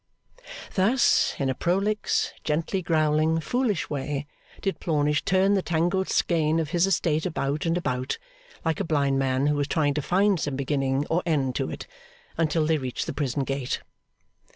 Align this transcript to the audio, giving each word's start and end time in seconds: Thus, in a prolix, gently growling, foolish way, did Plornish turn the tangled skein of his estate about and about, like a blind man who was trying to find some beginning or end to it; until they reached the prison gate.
Thus, 0.73 1.35
in 1.37 1.47
a 1.51 1.53
prolix, 1.53 2.33
gently 2.43 2.81
growling, 2.81 3.39
foolish 3.39 3.87
way, 3.87 4.25
did 4.59 4.79
Plornish 4.79 5.23
turn 5.23 5.53
the 5.53 5.61
tangled 5.61 6.09
skein 6.09 6.59
of 6.59 6.71
his 6.71 6.87
estate 6.87 7.27
about 7.27 7.67
and 7.67 7.77
about, 7.77 8.17
like 8.65 8.79
a 8.79 8.83
blind 8.83 9.19
man 9.19 9.45
who 9.45 9.53
was 9.57 9.67
trying 9.67 9.93
to 9.93 10.01
find 10.01 10.39
some 10.39 10.55
beginning 10.55 11.05
or 11.11 11.21
end 11.27 11.53
to 11.57 11.69
it; 11.69 11.85
until 12.35 12.65
they 12.65 12.79
reached 12.79 13.05
the 13.05 13.13
prison 13.13 13.43
gate. 13.43 13.81